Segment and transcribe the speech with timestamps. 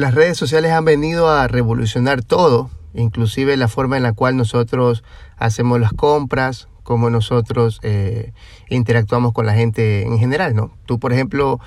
[0.00, 5.04] Las redes sociales han venido a revolucionar todo, inclusive la forma en la cual nosotros
[5.36, 8.32] hacemos las compras, cómo nosotros eh,
[8.70, 10.72] interactuamos con la gente en general, ¿no?
[10.86, 11.60] Tú, por ejemplo,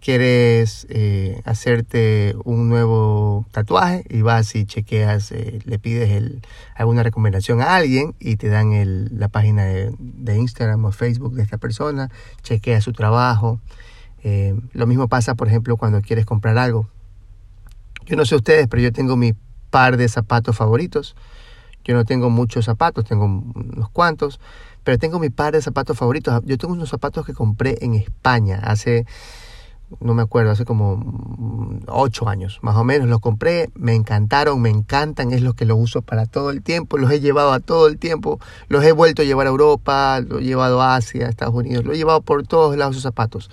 [0.00, 6.42] quieres eh, hacerte un nuevo tatuaje y vas y chequeas, eh, le pides el,
[6.76, 11.34] alguna recomendación a alguien y te dan el, la página de, de, Instagram o Facebook
[11.34, 12.08] de esta persona,
[12.44, 13.58] chequeas su trabajo.
[14.74, 16.88] lo mismo pasa, por ejemplo, cuando quieres comprar algo
[18.10, 19.34] yo no sé ustedes, pero yo tengo mi
[19.70, 21.14] par de zapatos favoritos.
[21.84, 24.40] Yo no tengo muchos zapatos, tengo unos cuantos,
[24.82, 26.42] pero tengo mi par de zapatos favoritos.
[26.44, 29.06] Yo tengo unos zapatos que compré en España hace,
[30.00, 33.08] no me acuerdo, hace como ocho años, más o menos.
[33.08, 36.98] Los compré, me encantaron, me encantan, es lo que los uso para todo el tiempo.
[36.98, 40.40] Los he llevado a todo el tiempo, los he vuelto a llevar a Europa, los
[40.40, 43.52] he llevado a Asia, a Estados Unidos, los he llevado por todos lados esos zapatos.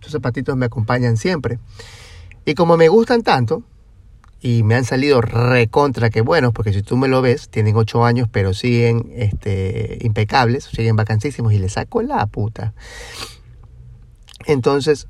[0.00, 1.58] Esos zapatitos me acompañan siempre.
[2.44, 3.64] Y como me gustan tanto,
[4.46, 8.04] y me han salido recontra que buenos, porque si tú me lo ves, tienen ocho
[8.04, 12.72] años, pero siguen este, impecables, siguen vacancísimos y le saco la puta.
[14.46, 15.08] Entonces,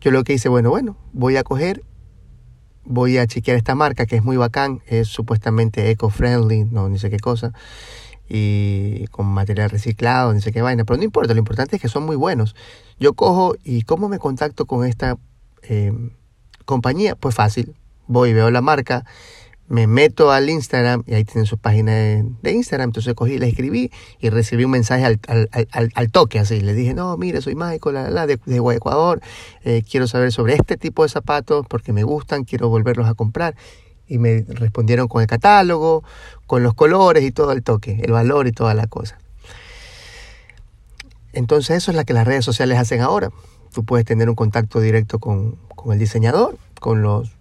[0.00, 1.82] yo lo que hice, bueno, bueno, voy a coger,
[2.84, 7.10] voy a chequear esta marca que es muy bacán, es supuestamente eco-friendly, no, ni sé
[7.10, 7.52] qué cosa,
[8.28, 11.88] y con material reciclado, ni sé qué vaina, pero no importa, lo importante es que
[11.88, 12.54] son muy buenos.
[13.00, 15.16] Yo cojo y ¿cómo me contacto con esta
[15.62, 15.92] eh,
[16.64, 17.16] compañía?
[17.16, 17.74] Pues fácil,
[18.06, 19.04] voy, veo la marca,
[19.68, 22.90] me meto al Instagram y ahí tienen su página de, Instagram.
[22.90, 23.90] Entonces cogí, le escribí
[24.20, 26.60] y recibí un mensaje al, al, al, al toque así.
[26.60, 29.20] Le dije, no, mire, soy Michael la, la, de, de Ecuador,
[29.64, 33.56] eh, quiero saber sobre este tipo de zapatos porque me gustan, quiero volverlos a comprar.
[34.08, 36.04] Y me respondieron con el catálogo,
[36.46, 39.18] con los colores y todo el toque, el valor y toda la cosa.
[41.32, 43.30] Entonces eso es lo que las redes sociales hacen ahora.
[43.74, 47.35] Tú puedes tener un contacto directo con, con el diseñador, con los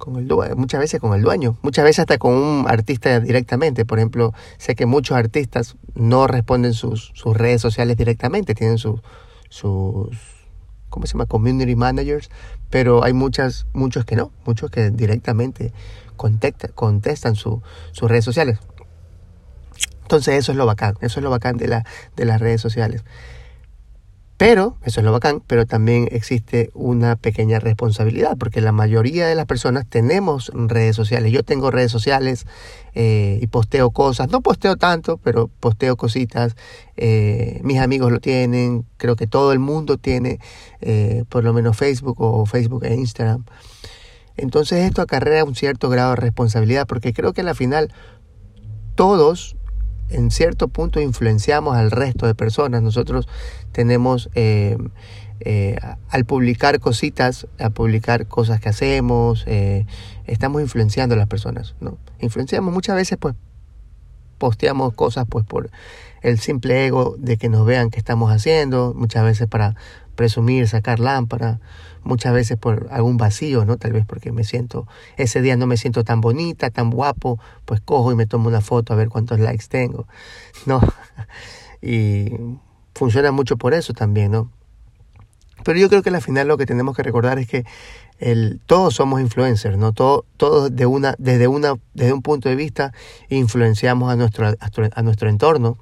[0.00, 3.84] con el muchas veces con el dueño, muchas veces hasta con un artista directamente.
[3.84, 9.00] Por ejemplo, sé que muchos artistas no responden sus, sus redes sociales directamente, tienen sus,
[9.48, 10.18] sus,
[10.88, 11.26] ¿cómo se llama?
[11.26, 12.30] Community managers,
[12.68, 15.72] pero hay muchas, muchos que no, muchos que directamente
[16.16, 17.62] contestan, contestan sus
[18.00, 18.58] redes sociales.
[20.02, 21.86] Entonces eso es lo bacán, eso es lo bacán de, la,
[22.16, 23.04] de las redes sociales.
[24.40, 29.34] Pero, eso es lo bacán, pero también existe una pequeña responsabilidad, porque la mayoría de
[29.34, 31.30] las personas tenemos redes sociales.
[31.30, 32.46] Yo tengo redes sociales
[32.94, 36.56] eh, y posteo cosas, no posteo tanto, pero posteo cositas.
[36.96, 40.40] Eh, mis amigos lo tienen, creo que todo el mundo tiene
[40.80, 43.44] eh, por lo menos Facebook o Facebook e Instagram.
[44.38, 47.92] Entonces esto acarrea un cierto grado de responsabilidad, porque creo que al final
[48.94, 49.56] todos
[50.10, 52.82] en cierto punto influenciamos al resto de personas.
[52.82, 53.28] Nosotros
[53.72, 54.76] tenemos, eh,
[55.40, 55.76] eh,
[56.08, 59.86] al publicar cositas, a publicar cosas que hacemos, eh,
[60.26, 61.98] estamos influenciando a las personas, ¿no?
[62.20, 63.34] Influenciamos muchas veces, pues,
[64.40, 65.70] posteamos cosas, pues, por
[66.22, 69.76] el simple ego de que nos vean qué estamos haciendo, muchas veces para
[70.16, 71.60] presumir, sacar lámpara,
[72.02, 73.76] muchas veces por algún vacío, ¿no?
[73.76, 74.86] Tal vez porque me siento,
[75.16, 78.62] ese día no me siento tan bonita, tan guapo, pues cojo y me tomo una
[78.62, 80.06] foto a ver cuántos likes tengo,
[80.66, 80.80] ¿no?
[81.82, 82.32] Y
[82.94, 84.50] funciona mucho por eso también, ¿no?
[85.64, 87.64] Pero yo creo que al final lo que tenemos que recordar es que
[88.18, 89.92] el, todos somos influencers, ¿no?
[89.92, 92.92] Todos, todos de una, desde, una, desde un punto de vista
[93.28, 95.78] influenciamos a nuestro, a nuestro entorno,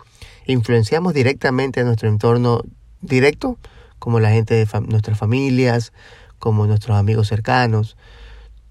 [0.46, 2.62] influenciamos directamente a nuestro entorno
[3.00, 3.58] directo,
[3.98, 5.92] como la gente de nuestras familias,
[6.38, 7.96] como nuestros amigos cercanos.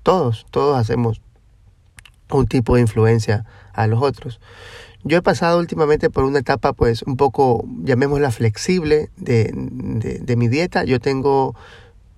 [0.03, 1.21] Todos, todos hacemos
[2.31, 4.39] un tipo de influencia a los otros.
[5.03, 10.47] Yo he pasado últimamente por una etapa, pues, un poco, llamémosla flexible de, de, mi
[10.47, 10.83] dieta.
[10.83, 11.55] Yo tengo,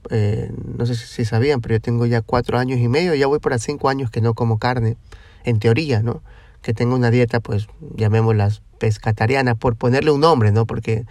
[0.09, 3.40] eh, no sé si sabían, pero yo tengo ya cuatro años y medio, ya voy
[3.40, 4.97] para cinco años que no como carne,
[5.44, 6.22] en teoría, ¿no?
[6.62, 10.66] Que tengo una dieta, pues, llamémosla pescatariana, por ponerle un nombre, ¿no?
[10.66, 11.06] Porque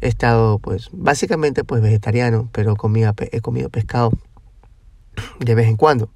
[0.00, 4.12] he estado pues básicamente pues vegetariano, pero comía, he comido pescado
[5.38, 6.10] de vez en cuando.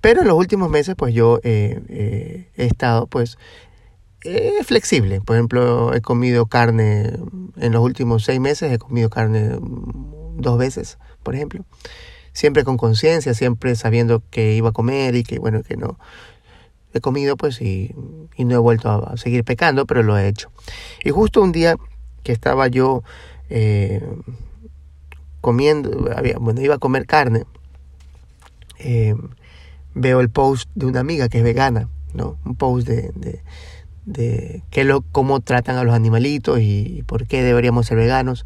[0.00, 3.38] Pero en los últimos meses pues yo eh, eh, he estado pues
[4.24, 5.20] eh, flexible.
[5.20, 7.18] Por ejemplo, he comido carne
[7.56, 9.58] en los últimos seis meses, he comido carne
[10.36, 11.64] dos veces, por ejemplo.
[12.32, 15.98] Siempre con conciencia, siempre sabiendo que iba a comer y que bueno, que no.
[16.92, 17.94] He comido pues y,
[18.36, 20.50] y no he vuelto a seguir pecando, pero lo he hecho.
[21.04, 21.76] Y justo un día
[22.22, 23.02] que estaba yo
[23.48, 24.02] eh,
[25.40, 27.44] comiendo, había, bueno, iba a comer carne,
[28.78, 29.14] eh,
[29.94, 32.38] veo el post de una amiga que es vegana, ¿no?
[32.44, 33.42] Un post de, de,
[34.04, 38.44] de lo, cómo tratan a los animalitos y, por qué deberíamos ser veganos.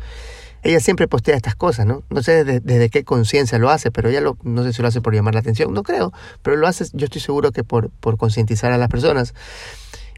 [0.62, 2.02] ella siempre postea estas cosas, ¿no?
[2.10, 5.00] No sé desde, qué conciencia lo hace, pero ella lo, no sé si lo hace
[5.00, 6.12] por llamar la atención, no creo,
[6.42, 9.34] pero lo hace, yo estoy seguro que por, por concientizar a las personas.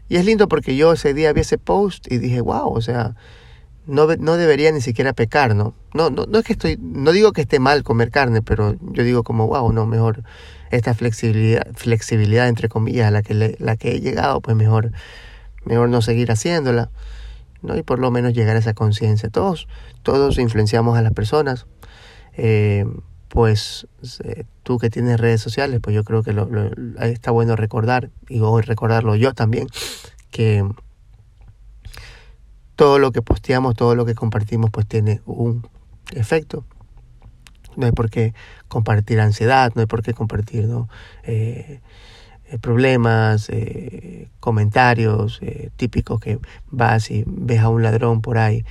[0.09, 3.15] Y es lindo porque yo ese día vi ese post y dije, wow, o sea,
[3.87, 5.73] no, no debería ni siquiera pecar, ¿no?
[5.93, 9.03] No, no, no es que estoy, no digo que esté mal comer carne, pero yo
[9.03, 10.23] digo como, wow, no, mejor
[10.69, 14.91] esta flexibilidad, flexibilidad entre comillas a la que, la que he llegado, pues mejor,
[15.63, 16.91] mejor no seguir haciéndola,
[17.61, 17.77] ¿no?
[17.77, 19.29] Y por lo menos llegar a esa conciencia.
[19.29, 19.67] Todos,
[20.03, 21.65] todos influenciamos a las personas.
[22.33, 22.85] Eh,
[23.29, 23.87] pues
[24.23, 26.49] eh, tú que tienes redes sociales, pues yo creo que lo,
[27.01, 29.67] está bueno recordar, y hoy recordarlo yo también,
[30.31, 30.63] que
[32.77, 35.67] todo lo que posteamos, todo lo que compartimos, pues tiene un
[36.11, 36.63] efecto.
[37.75, 38.33] No hay por qué
[38.69, 40.69] compartir ansiedad, no hay por qué compartir.
[41.23, 41.81] Eh,
[42.49, 43.51] eh, problemas,
[44.39, 45.41] comentarios
[45.75, 46.39] típicos que
[46.71, 48.63] vas y ves a un ladrón por ahí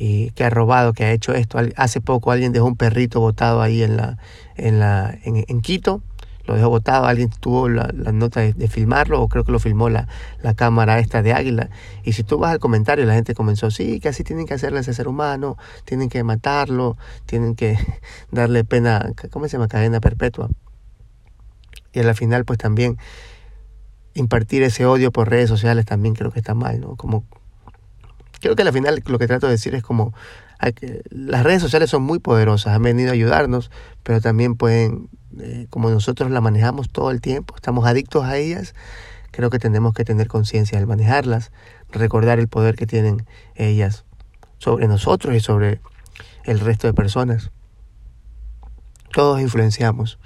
[0.00, 1.58] y que ha robado, que ha hecho esto.
[1.76, 4.16] Hace poco alguien dejó un perrito botado ahí en la,
[4.56, 6.02] en la, en, Quito,
[6.50, 10.08] lo dejó botado, alguien tuvo la, nota de, filmarlo, o creo que lo filmó la,
[10.42, 11.70] la cámara esta de Águila.
[12.02, 14.78] Y si tú vas al comentario, la gente comenzó, sí, que así tienen que hacerle
[14.78, 17.78] a ese ser humano, tienen que matarlo, tienen que
[18.32, 19.68] darle pena, ¿cómo se llama?
[19.68, 20.50] Cadena perpetua.
[21.92, 22.98] Y al final, pues también
[24.14, 26.96] impartir ese odio por redes sociales también creo que está mal, ¿no?
[26.96, 27.24] Como
[28.40, 30.14] Creo que al final lo que trato de decir es como
[31.10, 33.70] las redes sociales son muy poderosas, han venido a ayudarnos,
[34.02, 35.08] pero también pueden,
[35.38, 38.74] eh, como nosotros las manejamos todo el tiempo, estamos adictos a ellas,
[39.30, 41.50] creo que tenemos que tener conciencia al manejarlas,
[41.90, 44.04] recordar el poder que tienen ellas
[44.58, 45.80] sobre nosotros y sobre
[46.44, 47.50] el resto de personas.
[49.12, 50.18] Todos influenciamos.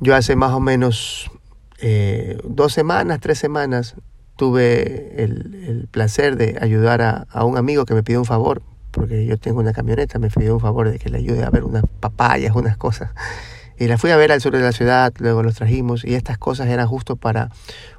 [0.00, 1.30] Yo hace más o menos
[1.78, 3.94] eh, dos semanas, tres semanas,
[4.36, 9.38] tuve el, placer de ayudar a, un amigo que me pidió un favor, porque yo
[9.38, 12.54] tengo una camioneta, me pidió un favor de que le ayude a ver unas papayas,
[12.54, 13.10] unas cosas.
[13.78, 16.38] Y la fui a ver al sur de la ciudad, luego los trajimos, y estas
[16.38, 17.50] cosas eran justo para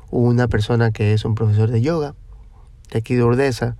[0.09, 2.15] una persona que es un profesor de yoga,
[2.91, 3.75] de aquí de Urdesa,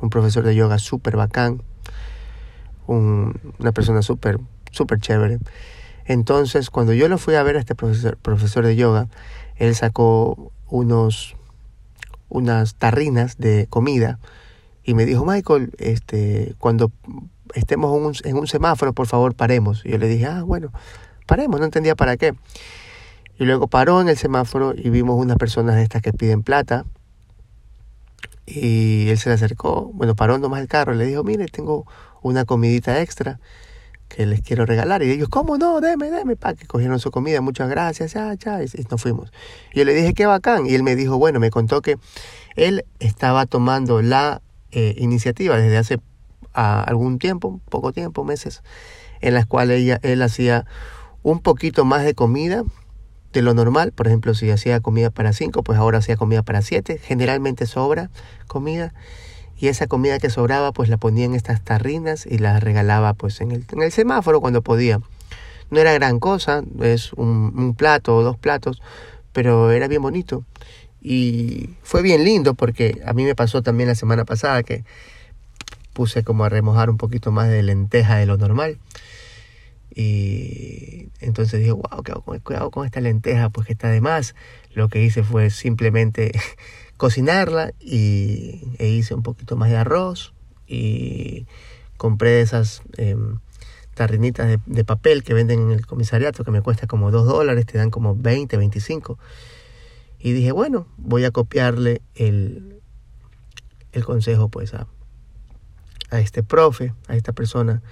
[0.00, 1.62] un profesor de yoga súper bacán,
[2.86, 4.38] una persona súper,
[4.70, 5.38] súper chévere.
[6.04, 9.08] Entonces, cuando yo lo fui a ver a este profesor, profesor de yoga,
[9.56, 11.36] él sacó unos
[12.34, 14.18] unas tarrinas de comida
[14.82, 16.90] y me dijo, Michael, este, cuando
[17.54, 19.82] estemos en un, semáforo, por favor, paremos.
[19.84, 20.72] Y yo le dije, ah, bueno,
[21.26, 22.34] paremos, no entendía para qué.
[23.38, 26.84] Y luego paró en el semáforo y vimos unas personas de estas que piden plata.
[28.46, 31.86] Y él se le acercó, bueno, paró nomás el carro y le dijo, mire, tengo
[32.20, 33.38] una comidita extra
[34.14, 35.02] que les quiero regalar.
[35.02, 35.80] Y ellos, ¿cómo no?
[35.80, 39.32] Deme, deme, pa, que cogieron su comida, muchas gracias, ya, ya, y, nos fuimos.
[39.72, 40.66] Y yo le dije, qué bacán.
[40.66, 41.96] Y él me dijo, bueno, me contó que
[42.54, 44.40] él estaba tomando la
[44.70, 46.00] eh, iniciativa desde hace
[46.52, 48.62] algún tiempo, poco tiempo, meses,
[49.20, 50.66] en las cuales ella, él hacía
[51.24, 52.62] un poquito más de comida
[53.32, 53.90] de lo normal.
[53.90, 56.98] Por ejemplo, si hacía comida para cinco, pues ahora hacía comida para siete.
[56.98, 58.10] Generalmente sobra
[58.46, 58.94] comida
[59.58, 63.40] y esa comida que sobraba pues la ponía en estas tarrinas y la regalaba pues
[63.40, 65.00] en el, en el semáforo cuando podía.
[65.70, 68.82] No era gran cosa, es un, plato o dos platos,
[69.32, 70.44] pero era bien bonito.
[71.00, 74.84] Y fue bien lindo porque a mí me pasó también la semana pasada que
[75.92, 78.78] puse como a remojar un poquito más de lenteja de lo normal.
[79.94, 83.50] Y entonces dije, wow, ¿qué hago con, qué con esta lenteja?
[83.50, 84.34] Pues que está de más.
[84.74, 86.32] Lo que hice fue simplemente
[86.96, 90.32] cocinarla y e hice un poquito más de arroz
[90.66, 91.46] y
[91.96, 93.38] compré esas em,
[93.94, 97.78] tarrinitas de, papel que venden en el comisariato que me cuesta como 2 dólares, te
[97.78, 99.18] dan como 20, 25.
[100.18, 102.80] Y dije, bueno, voy a copiarle el,
[103.92, 104.86] el consejo pues a,
[106.10, 107.82] a este profe, a esta persona.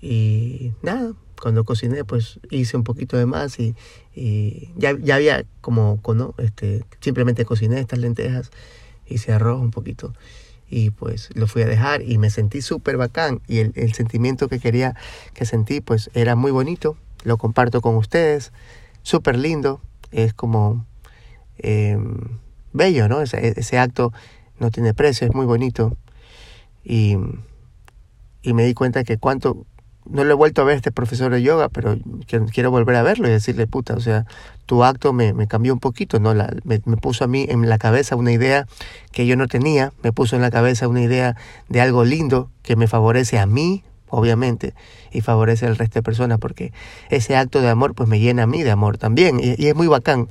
[0.00, 3.74] Y nada, cuando cociné, pues hice un poquito de más y,
[4.76, 6.34] ya, ya, había como, ¿no?
[6.38, 8.50] este, simplemente cociné estas lentejas,
[9.06, 10.12] hice arroz un poquito
[10.68, 14.58] y pues lo fui a dejar y me sentí súper bacán y el, sentimiento que
[14.58, 14.96] quería
[15.34, 18.52] que sentí pues era muy bonito, lo comparto con ustedes,
[19.02, 20.86] súper lindo, es como
[21.58, 22.38] em,
[22.72, 23.20] bello, ¿no?
[23.20, 24.12] Ese, ese acto
[24.58, 25.96] no tiene precio, es muy bonito
[26.82, 27.16] y,
[28.42, 29.66] y me di cuenta que cuánto
[30.06, 31.96] no lo he vuelto a ver este profesor de yoga, pero
[32.52, 34.26] quiero volver a verlo y decirle, puta, o sea,
[34.66, 36.34] tu acto me, me cambió un poquito, ¿no?
[36.34, 38.66] La, me, puso a mí en la cabeza una idea
[39.12, 41.36] que yo no tenía, me puso en la cabeza una idea
[41.68, 44.74] de algo lindo que me favorece a mí, obviamente,
[45.10, 46.72] y favorece al resto de personas, porque
[47.10, 49.74] ese acto de amor, pues me llena a mí de amor también, y, y es
[49.74, 50.28] muy bacán.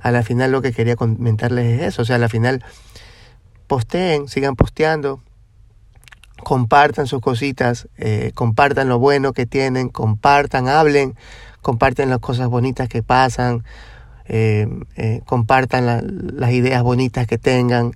[0.00, 2.64] A la final lo que quería comentarles es eso, o sea, a la final
[3.66, 5.20] posteen, sigan posteando,
[6.42, 11.14] compartan sus cositas, eh, compartan lo bueno que tienen, compartan, hablen,
[11.62, 13.64] comparten las cosas bonitas que pasan,
[14.26, 15.86] eh, eh, compartan
[16.38, 17.92] las ideas bonitas que tengan,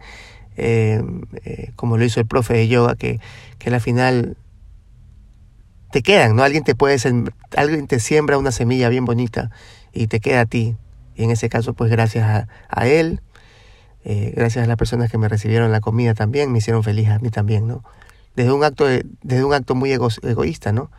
[1.76, 3.20] como lo hizo el profe de yoga, que,
[3.58, 4.36] que al final
[5.90, 6.42] te quedan, ¿no?
[6.42, 6.96] Alguien te puede,
[7.56, 9.50] alguien te siembra una semilla bien bonita
[9.92, 10.76] y te queda a ti.
[11.16, 13.20] Y en ese caso, pues gracias a, a él,
[14.04, 17.30] gracias a las personas que me recibieron la comida también, me hicieron feliz a mí
[17.30, 17.82] también, ¿no?
[18.34, 20.90] Desde un acto, desde un acto muy egoísta, ¿no?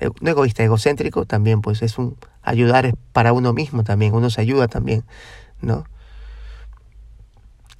[0.00, 4.40] Eh, no egoísta, egocéntrico también, pues es un ayudar para uno mismo también, uno se
[4.40, 5.04] ayuda también,
[5.60, 5.84] ¿no?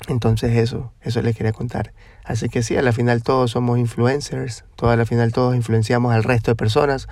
[0.09, 1.93] Entonces eso, eso les quería contar.
[2.25, 6.25] Así que sí, a la final todos somos influencers, toda la final todos influenciamos al
[6.25, 7.09] resto de personas,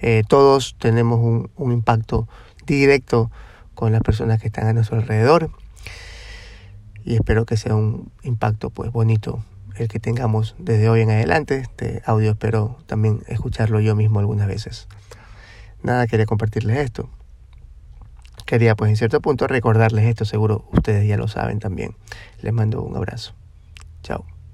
[0.00, 2.28] eh, todos tenemos un, un impacto
[2.66, 3.30] directo
[3.74, 5.50] con las personas que están a nuestro alrededor
[7.04, 9.42] y espero que sea un impacto pues bonito
[9.78, 11.58] el que tengamos desde hoy en adelante.
[11.58, 14.88] Este audio espero también escucharlo yo mismo algunas veces.
[15.82, 17.08] Nada, quería compartirles esto.
[18.44, 21.96] Quería pues en cierto punto recordarles esto, seguro ustedes ya lo saben también.
[22.40, 23.34] Les mando un abrazo.
[24.02, 24.24] Chao.